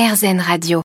RZN 0.00 0.40
Radio. 0.40 0.80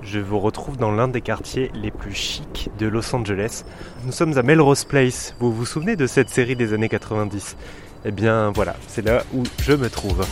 Je 0.00 0.20
vous 0.20 0.38
retrouve 0.38 0.76
dans 0.76 0.92
l'un 0.92 1.08
des 1.08 1.20
quartiers 1.20 1.72
les 1.74 1.90
plus 1.90 2.14
chics 2.14 2.70
de 2.78 2.86
Los 2.86 3.12
Angeles. 3.12 3.64
Nous 4.04 4.12
sommes 4.12 4.38
à 4.38 4.42
Melrose 4.44 4.84
Place. 4.84 5.34
Vous 5.40 5.52
vous 5.52 5.66
souvenez 5.66 5.96
de 5.96 6.06
cette 6.06 6.28
série 6.28 6.54
des 6.54 6.72
années 6.72 6.88
90 6.88 7.56
Eh 8.04 8.12
bien 8.12 8.52
voilà, 8.52 8.76
c'est 8.86 9.04
là 9.04 9.24
où 9.34 9.42
je 9.60 9.72
me 9.72 9.90
trouve. 9.90 10.24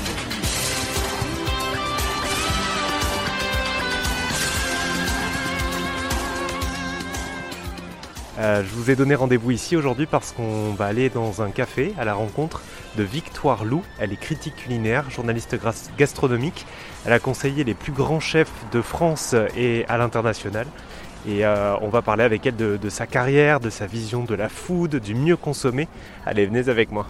Euh, 8.38 8.62
je 8.62 8.72
vous 8.72 8.90
ai 8.90 8.94
donné 8.94 9.16
rendez-vous 9.16 9.50
ici 9.50 9.76
aujourd'hui 9.76 10.06
parce 10.06 10.30
qu'on 10.30 10.72
va 10.72 10.86
aller 10.86 11.10
dans 11.10 11.42
un 11.42 11.50
café 11.50 11.92
à 11.98 12.04
la 12.04 12.14
rencontre 12.14 12.62
de 12.96 13.02
Victoire 13.02 13.64
Lou. 13.64 13.82
Elle 13.98 14.12
est 14.12 14.20
critique 14.20 14.54
culinaire, 14.54 15.10
journaliste 15.10 15.56
gastronomique. 15.98 16.64
Elle 17.04 17.12
a 17.12 17.18
conseillé 17.18 17.64
les 17.64 17.74
plus 17.74 17.90
grands 17.90 18.20
chefs 18.20 18.52
de 18.70 18.80
France 18.80 19.34
et 19.56 19.84
à 19.88 19.98
l'international. 19.98 20.66
Et 21.26 21.44
euh, 21.44 21.74
on 21.80 21.88
va 21.88 22.00
parler 22.00 22.22
avec 22.22 22.46
elle 22.46 22.54
de, 22.54 22.88
sa 22.88 23.08
carrière, 23.08 23.58
de 23.58 23.70
sa 23.70 23.86
vision 23.86 24.22
de 24.22 24.36
la 24.36 24.48
food, 24.48 24.96
du 24.96 25.16
mieux 25.16 25.36
consommer. 25.36 25.88
Allez, 26.24 26.46
venez 26.46 26.68
avec 26.68 26.92
moi. 26.92 27.06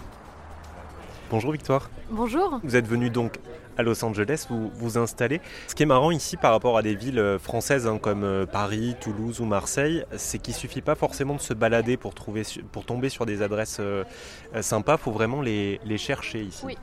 Bonjour 1.30 1.52
Victoire. 1.52 1.91
Bonjour. 2.10 2.59
Vous 2.64 2.74
êtes 2.74 2.87
venue 2.87 3.10
donc 3.10 3.38
à 3.77 3.82
Los 3.82 4.02
Angeles, 4.02 4.46
vous 4.48 4.70
vous 4.74 4.96
installez. 4.96 5.42
Ce 5.66 5.74
qui 5.74 5.82
est 5.82 5.86
marrant 5.86 6.10
ici 6.10 6.38
par 6.38 6.52
rapport 6.52 6.78
à 6.78 6.82
des 6.82 6.95
villes 6.95 7.19
euh, 7.19 7.38
françaises 7.38 7.86
hein, 7.86 7.98
comme 7.98 8.24
euh, 8.24 8.46
Paris, 8.46 8.96
Toulouse 8.98 9.41
ou 9.41 9.45
Marseille, 9.45 10.05
c'est 10.16 10.38
qu'il 10.38 10.55
suffit 10.55 10.80
pas 10.80 10.95
forcément 10.95 11.34
de 11.34 11.41
se 11.41 11.52
balader 11.52 11.98
pour, 11.98 12.14
trouver, 12.14 12.42
pour 12.72 12.86
tomber 12.86 13.10
sur 13.10 13.27
des 13.27 13.42
adresses 13.42 13.77
euh, 13.78 14.05
sympas, 14.62 14.95
il 14.95 15.02
faut 15.02 15.12
vraiment 15.12 15.42
les, 15.42 15.80
les 15.84 15.98
chercher 15.98 16.42
ici. 16.42 16.62
Oui. 16.64 16.77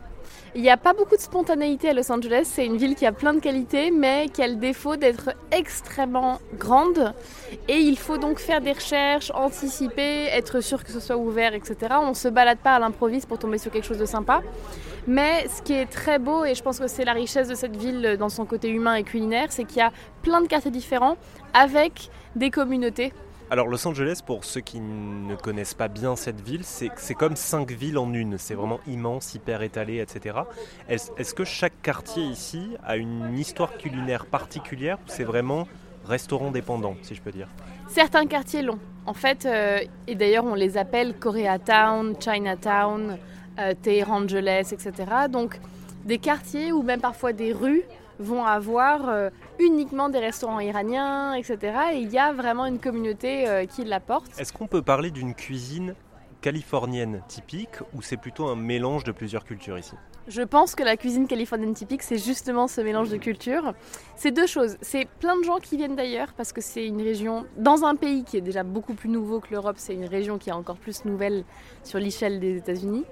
Il 0.56 0.62
n'y 0.62 0.70
a 0.70 0.78
pas 0.78 0.94
beaucoup 0.94 1.16
de 1.16 1.22
spontanéité 1.22 1.90
à 1.90 1.94
Los 1.94 2.12
Angeles. 2.12 2.44
C'est 2.46 2.66
une 2.66 2.78
ville 2.78 2.96
qui 2.96 3.06
a 3.06 3.12
plein 3.12 3.34
de 3.34 3.40
qualités, 3.40 3.92
mais 3.92 4.30
qui 4.32 4.42
a 4.42 4.48
le 4.48 4.56
défaut 4.56 4.96
d'être 4.96 5.32
extrêmement 5.52 6.40
grande. 6.58 7.14
Et 7.68 7.78
il 7.78 7.98
faut 7.98 8.18
donc 8.18 8.40
faire 8.40 8.62
des 8.62 8.72
recherches, 8.72 9.32
anticiper, 9.36 10.28
être 10.32 10.62
sûr 10.62 10.84
que 10.84 10.92
ce 10.92 11.00
soit 11.00 11.18
ouvert, 11.18 11.54
etc. 11.54 11.76
On 12.02 12.10
ne 12.10 12.14
se 12.14 12.28
balade 12.28 12.60
pas 12.60 12.76
à 12.76 12.80
l'improviste 12.80 13.28
pour 13.28 13.38
tomber 13.38 13.58
sur 13.58 13.72
quelque 13.72 13.86
chose 13.86 13.98
de 13.98 14.06
sympa. 14.06 14.42
Mais 15.08 15.46
ce 15.48 15.62
qui 15.62 15.74
est 15.74 15.86
très 15.86 16.20
beau, 16.20 16.46
et 16.46 16.56
je 16.56 16.64
pense 16.64 16.80
que 16.80 16.88
c'est 16.88 17.06
la 17.06 17.14
richesse 17.14 17.48
de 17.48 17.56
cette 17.56 17.76
ville 17.76 18.16
dans 18.18 18.30
son 18.30 18.46
côté 18.46 18.70
humain 18.70 18.96
et 18.96 19.04
culinaire, 19.04 19.48
c'est 19.52 19.66
qu'il 19.66 19.78
y 19.78 19.82
a 19.82 19.92
plein 20.24 20.42
de 20.42 20.48
quartiers 20.48 20.72
différents 20.72 21.18
avec 21.54 22.10
des 22.36 22.50
communautés 22.50 23.14
alors 23.50 23.68
Los 23.68 23.88
Angeles, 23.88 24.22
pour 24.26 24.44
ceux 24.44 24.62
qui 24.62 24.80
ne 24.80 25.36
connaissent 25.36 25.74
pas 25.74 25.88
bien 25.88 26.16
cette 26.16 26.42
ville, 26.42 26.64
c'est 26.64 27.14
comme 27.14 27.36
cinq 27.36 27.72
villes 27.72 27.98
en 27.98 28.14
une. 28.14 28.38
C'est 28.38 28.56
vraiment 28.56 28.80
immense, 28.88 29.36
hyper 29.36 29.62
étalé, 29.62 30.00
etc. 30.00 30.40
Est-ce 30.90 31.34
que 31.34 31.44
chaque 31.44 31.82
quartier 31.82 32.24
ici 32.24 32.76
a 32.84 32.98
une 32.98 33.38
histoire 33.38 33.78
culinaire 33.78 34.26
particulière 34.26 34.98
ou 34.98 35.08
c'est 35.08 35.24
vraiment 35.24 35.68
restaurant 36.06 36.52
dépendant, 36.52 36.96
si 37.02 37.16
je 37.16 37.22
peux 37.22 37.32
dire? 37.32 37.48
Certains 37.88 38.26
quartiers 38.26 38.62
l'ont. 38.62 38.80
En 39.06 39.14
fait, 39.14 39.46
euh, 39.46 39.80
et 40.08 40.16
d'ailleurs 40.16 40.46
on 40.46 40.56
les 40.56 40.78
appelle 40.78 41.14
Koreatown, 41.18 42.16
Chinatown, 42.20 43.18
euh, 43.60 43.74
Angeles, 44.08 44.70
etc. 44.72 44.92
Donc 45.30 45.60
des 46.06 46.20
quartiers 46.20 46.72
ou 46.72 46.84
même 46.84 47.02
parfois 47.02 47.34
des 47.34 47.52
rues 47.52 47.84
vont 48.20 48.46
avoir 48.46 49.10
euh, 49.10 49.30
uniquement 49.60 50.08
des 50.08 50.20
restaurants 50.20 50.62
iraniens, 50.62 51.34
etc. 51.34 51.58
Et 51.94 51.98
il 51.98 52.12
y 52.12 52.18
a 52.18 52.32
vraiment 52.32 52.66
une 52.66 52.80
communauté 52.80 53.48
euh, 53.48 53.66
qui 53.66 53.84
l'apporte. 53.84 54.40
Est-ce 54.40 54.54
qu'on 54.54 54.68
peut 54.68 54.82
parler 54.82 55.12
d'une 55.12 55.34
cuisine 55.34 55.96
californienne 56.40 57.22
typique 57.28 57.82
ou 57.94 58.02
c'est 58.02 58.18
plutôt 58.18 58.48
un 58.48 58.56
mélange 58.56 59.04
de 59.04 59.12
plusieurs 59.12 59.44
cultures 59.44 59.78
ici? 59.78 59.96
Je 60.28 60.42
pense 60.42 60.74
que 60.74 60.82
la 60.82 60.98
cuisine 60.98 61.28
californienne 61.28 61.74
typique, 61.74 62.02
c'est 62.02 62.18
justement 62.18 62.68
ce 62.68 62.82
mélange 62.82 63.10
de 63.10 63.18
cultures. 63.18 63.74
C'est 64.16 64.32
deux 64.32 64.48
choses. 64.48 64.78
C'est 64.82 65.08
plein 65.20 65.38
de 65.38 65.44
gens 65.44 65.58
qui 65.58 65.78
viennent 65.78 65.96
d'ailleurs 65.96 66.34
parce 66.34 66.52
que 66.52 66.62
c'est 66.62 66.88
une 66.88 67.02
région, 67.02 67.46
dans 67.58 67.84
un 67.84 67.96
pays 67.96 68.24
qui 68.24 68.38
est 68.38 68.42
déjà 68.42 68.64
beaucoup 68.64 68.96
plus 68.96 69.10
nouveau 69.10 69.40
que 69.40 69.48
l'Europe, 69.52 69.76
c'est 69.78 69.94
une 69.94 70.06
région 70.06 70.40
qui 70.40 70.50
est 70.50 70.54
encore 70.54 70.78
plus 70.78 71.06
nouvelle 71.06 71.44
sur 71.84 72.00
l'échelle 72.00 72.40
des 72.40 72.58
États-Unis 72.58 73.06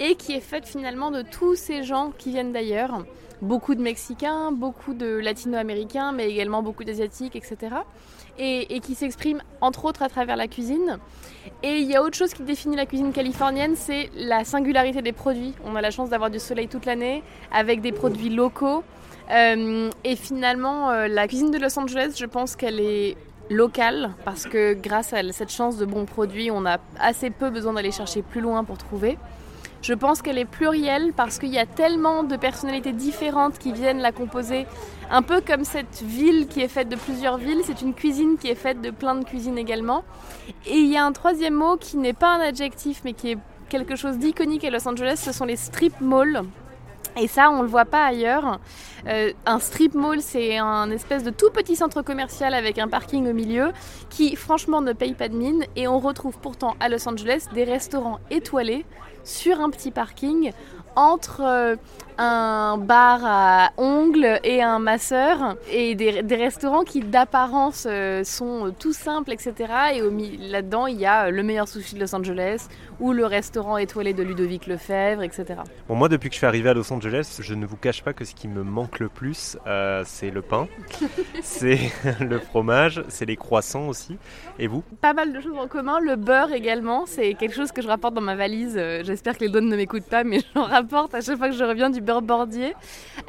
et 0.00 0.14
qui 0.16 0.32
est 0.32 0.40
faite 0.40 0.66
finalement 0.66 1.10
de 1.10 1.22
tous 1.22 1.54
ces 1.54 1.82
gens 1.82 2.12
qui 2.16 2.30
viennent 2.30 2.52
d'ailleurs 2.52 3.04
beaucoup 3.42 3.74
de 3.74 3.82
Mexicains, 3.82 4.52
beaucoup 4.52 4.94
de 4.94 5.06
Latino-Américains, 5.06 6.12
mais 6.12 6.28
également 6.30 6.62
beaucoup 6.62 6.84
d'Asiatiques, 6.84 7.36
etc. 7.36 7.76
Et, 8.38 8.80
qui 8.80 8.94
s'expriment 8.94 9.42
entre 9.60 9.84
autres 9.84 10.02
à 10.02 10.08
travers 10.08 10.36
la 10.36 10.48
cuisine. 10.48 10.98
Et 11.62 11.78
il 11.78 11.88
y 11.88 11.94
a 11.94 12.02
autre 12.02 12.16
chose 12.16 12.34
qui 12.34 12.42
définit 12.42 12.74
la 12.74 12.86
cuisine 12.86 13.12
californienne, 13.12 13.76
c'est 13.76 14.10
la 14.16 14.44
singularité 14.44 15.02
des 15.02 15.12
produits. 15.12 15.54
On 15.64 15.76
a 15.76 15.80
la 15.80 15.92
chance 15.92 16.10
d'avoir 16.10 16.30
du 16.30 16.40
soleil 16.40 16.66
toute 16.66 16.84
l'année, 16.84 17.22
avec 17.52 17.80
des 17.80 17.92
produits 17.92 18.30
locaux. 18.30 18.82
Euh, 19.30 19.90
et 20.02 20.16
finalement, 20.16 20.90
euh, 20.90 21.06
la 21.06 21.28
cuisine 21.28 21.50
de 21.50 21.58
Los 21.58 21.78
Angeles, 21.78 22.14
je 22.18 22.26
pense 22.26 22.56
qu'elle 22.56 22.80
est 22.80 23.16
locale, 23.50 24.14
parce 24.24 24.46
que 24.46 24.74
grâce 24.74 25.12
à 25.12 25.20
cette 25.32 25.52
chance 25.52 25.76
de 25.76 25.84
bons 25.84 26.06
produits, 26.06 26.50
on 26.50 26.66
a 26.66 26.78
assez 26.98 27.30
peu 27.30 27.50
besoin 27.50 27.74
d'aller 27.74 27.92
chercher 27.92 28.22
plus 28.22 28.40
loin 28.40 28.64
pour 28.64 28.78
trouver. 28.78 29.16
Je 29.84 29.92
pense 29.92 30.22
qu'elle 30.22 30.38
est 30.38 30.46
plurielle 30.46 31.12
parce 31.14 31.38
qu'il 31.38 31.50
y 31.50 31.58
a 31.58 31.66
tellement 31.66 32.22
de 32.22 32.36
personnalités 32.36 32.94
différentes 32.94 33.58
qui 33.58 33.70
viennent 33.70 34.00
la 34.00 34.12
composer. 34.12 34.66
Un 35.10 35.20
peu 35.20 35.42
comme 35.42 35.64
cette 35.64 36.00
ville 36.00 36.46
qui 36.48 36.62
est 36.62 36.68
faite 36.68 36.88
de 36.88 36.96
plusieurs 36.96 37.36
villes, 37.36 37.60
c'est 37.66 37.82
une 37.82 37.92
cuisine 37.92 38.38
qui 38.38 38.48
est 38.48 38.54
faite 38.54 38.80
de 38.80 38.88
plein 38.88 39.14
de 39.14 39.26
cuisines 39.26 39.58
également. 39.58 40.02
Et 40.64 40.78
il 40.78 40.90
y 40.90 40.96
a 40.96 41.04
un 41.04 41.12
troisième 41.12 41.52
mot 41.52 41.76
qui 41.76 41.98
n'est 41.98 42.14
pas 42.14 42.34
un 42.34 42.40
adjectif 42.40 43.02
mais 43.04 43.12
qui 43.12 43.32
est 43.32 43.38
quelque 43.68 43.94
chose 43.94 44.16
d'iconique 44.16 44.64
à 44.64 44.70
Los 44.70 44.88
Angeles, 44.88 45.20
ce 45.22 45.32
sont 45.32 45.44
les 45.44 45.56
strip 45.56 46.00
malls. 46.00 46.40
Et 47.20 47.28
ça, 47.28 47.50
on 47.50 47.58
ne 47.58 47.62
le 47.64 47.68
voit 47.68 47.84
pas 47.84 48.06
ailleurs. 48.06 48.60
Euh, 49.08 49.32
un 49.46 49.58
strip 49.58 49.94
mall, 49.94 50.20
c'est 50.20 50.58
un 50.58 50.90
espèce 50.90 51.24
de 51.24 51.30
tout 51.30 51.50
petit 51.50 51.76
centre 51.76 52.02
commercial 52.02 52.54
avec 52.54 52.78
un 52.78 52.88
parking 52.88 53.28
au 53.28 53.32
milieu 53.32 53.72
qui, 54.10 54.36
franchement, 54.36 54.80
ne 54.80 54.92
paye 54.92 55.14
pas 55.14 55.28
de 55.28 55.36
mine. 55.36 55.64
Et 55.76 55.88
on 55.88 55.98
retrouve 55.98 56.38
pourtant 56.38 56.76
à 56.80 56.88
Los 56.88 57.08
Angeles 57.08 57.46
des 57.52 57.64
restaurants 57.64 58.20
étoilés 58.30 58.84
sur 59.24 59.60
un 59.60 59.70
petit 59.70 59.90
parking 59.90 60.52
entre 60.96 61.40
euh, 61.42 61.76
un 62.18 62.78
bar 62.78 63.20
à 63.24 63.72
ongles 63.76 64.38
et 64.44 64.62
un 64.62 64.78
masseur 64.78 65.56
et 65.68 65.96
des, 65.96 66.22
restaurants 66.36 66.84
qui 66.84 67.00
d'apparence 67.00 67.86
euh, 67.90 68.22
sont 68.22 68.72
tout 68.78 68.92
simples, 68.92 69.32
etc. 69.32 69.54
Et 69.94 70.48
là-dedans, 70.48 70.86
il 70.86 70.98
y 71.00 71.06
a 71.06 71.30
le 71.30 71.42
meilleur 71.42 71.66
sushi 71.66 71.96
de 71.96 72.00
Los 72.00 72.14
Angeles 72.14 72.68
ou 73.00 73.12
le 73.12 73.26
restaurant 73.26 73.76
étoilé 73.78 74.12
de 74.12 74.22
Ludovic 74.22 74.66
Lefebvre, 74.66 75.22
etc. 75.22 75.60
Bon, 75.88 75.96
moi, 75.96 76.08
depuis 76.08 76.28
que 76.28 76.34
je 76.34 76.38
suis 76.38 76.46
arrivé 76.46 76.68
à 76.68 76.74
Los 76.74 76.92
Angeles, 76.92 77.38
je 77.40 77.54
ne 77.54 77.66
vous 77.66 77.76
cache 77.76 78.02
pas 78.04 78.12
que 78.12 78.24
ce 78.24 78.34
qui 78.34 78.46
me 78.46 78.62
manque 78.62 78.93
le 78.98 79.08
plus, 79.08 79.56
euh, 79.66 80.02
c'est 80.06 80.30
le 80.30 80.42
pain, 80.42 80.68
c'est 81.42 81.78
le 82.20 82.38
fromage, 82.38 83.02
c'est 83.08 83.24
les 83.24 83.36
croissants 83.36 83.88
aussi. 83.88 84.16
Et 84.58 84.66
vous? 84.66 84.82
Pas 85.00 85.12
mal 85.12 85.32
de 85.32 85.40
choses 85.40 85.56
en 85.58 85.68
commun. 85.68 86.00
Le 86.00 86.16
beurre 86.16 86.52
également, 86.52 87.06
c'est 87.06 87.34
quelque 87.34 87.54
chose 87.54 87.72
que 87.72 87.82
je 87.82 87.88
rapporte 87.88 88.14
dans 88.14 88.20
ma 88.20 88.36
valise. 88.36 88.74
J'espère 89.02 89.36
que 89.36 89.44
les 89.44 89.50
douanes 89.50 89.68
ne 89.68 89.76
m'écoutent 89.76 90.08
pas, 90.08 90.24
mais 90.24 90.40
j'en 90.54 90.64
rapporte 90.64 91.14
à 91.14 91.20
chaque 91.20 91.38
fois 91.38 91.48
que 91.48 91.56
je 91.56 91.64
reviens 91.64 91.90
du 91.90 92.00
beurre 92.00 92.22
bordier. 92.22 92.74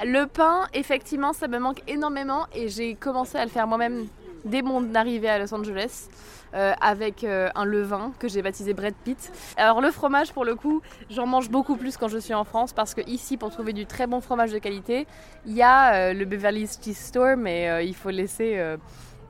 Le 0.04 0.26
pain, 0.26 0.68
effectivement, 0.74 1.34
ça 1.34 1.48
me 1.48 1.60
manque 1.60 1.82
énormément 1.88 2.48
et 2.56 2.70
j'ai 2.70 2.96
commencé 2.96 3.38
à 3.38 3.46
le 3.46 3.52
faire 3.52 3.68
moi-même 3.68 4.08
dès 4.46 4.62
mon 4.62 4.96
arrivée 4.96 5.30
à 5.30 5.40
Los 5.40 5.54
Angeles. 5.54 6.08
Euh, 6.54 6.74
avec 6.80 7.26
euh, 7.26 7.50
un 7.56 7.66
levain 7.66 8.14
que 8.18 8.30
j'ai 8.30 8.42
baptisé 8.42 8.74
Brad 8.74 8.94
Pitt. 9.04 9.30
Alors 9.58 9.82
le 9.82 9.92
fromage 9.92 10.32
pour 10.32 10.46
le 10.46 10.56
coup, 10.56 10.82
j'en 11.10 11.26
mange 11.26 11.50
beaucoup 11.50 11.76
plus 11.76 11.98
quand 11.98 12.08
je 12.08 12.18
suis 12.18 12.34
en 12.34 12.46
France 12.46 12.72
parce 12.72 12.94
que 12.94 13.02
ici 13.10 13.36
pour 13.36 13.50
trouver 13.50 13.74
du 13.74 13.86
très 13.86 14.08
bon 14.08 14.22
fromage 14.22 14.54
de 14.54 14.60
qualité, 14.60 15.06
il 15.46 15.54
y 15.54 15.62
a 15.62 15.96
euh, 16.12 16.14
le 16.14 16.24
Beverly's 16.24 16.80
Cheese 16.82 17.08
Store 17.08 17.36
mais 17.36 17.86
il 17.86 17.94
faut 17.94 18.10
laisser 18.10 18.78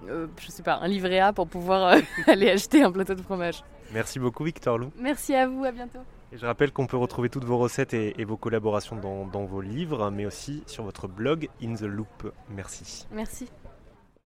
je 0.08 0.50
sais 0.50 0.62
pas 0.62 0.78
un 0.84 0.88
livret 0.88 1.18
A 1.20 1.34
pour 1.34 1.48
pouvoir 1.48 1.98
aller 2.28 2.52
acheter 2.52 2.84
un 2.84 2.92
plateau 2.92 3.16
de 3.16 3.22
fromage. 3.24 3.64
Merci 3.92 4.20
beaucoup 4.20 4.44
Victor 4.44 4.78
Lou. 4.78 4.92
Merci 4.96 5.34
à 5.34 5.48
vous, 5.48 5.66
à 5.66 5.72
bientôt 5.72 6.02
je 6.32 6.46
rappelle 6.46 6.74
qu'on 6.74 6.86
peut 6.86 6.98
retrouver 6.98 7.30
toutes 7.30 7.46
vos 7.46 7.58
recettes 7.58 7.94
et, 7.94 8.26
vos 8.26 8.36
collaborations 8.36 8.98
dans, 8.98 9.26
dans 9.26 9.46
vos 9.46 9.62
livres, 9.62 10.10
mais 10.12 10.26
aussi 10.26 10.64
sur 10.66 10.84
votre 10.84 11.08
blog 11.08 11.48
In 11.64 11.76
the 11.76 11.84
Loop. 11.84 12.32
Merci. 12.50 13.08
Merci. 13.12 13.48